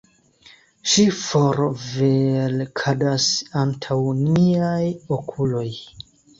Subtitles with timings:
[0.93, 3.29] Ŝi forvelkadas
[3.63, 5.67] antaŭ miaj okuloj.